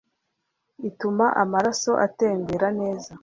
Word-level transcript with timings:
ituma 0.89 1.25
amaraso 1.43 1.91
atembera 2.05 2.67
neza 2.79 3.11